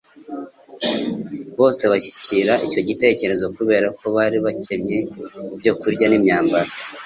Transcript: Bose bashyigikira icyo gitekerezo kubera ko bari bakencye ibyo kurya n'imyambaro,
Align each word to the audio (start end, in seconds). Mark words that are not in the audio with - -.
Bose 1.59 1.83
bashyigikira 1.91 2.53
icyo 2.65 2.81
gitekerezo 2.87 3.45
kubera 3.57 3.87
ko 3.97 4.05
bari 4.15 4.37
bakencye 4.45 4.97
ibyo 5.55 5.71
kurya 5.81 6.05
n'imyambaro, 6.07 6.69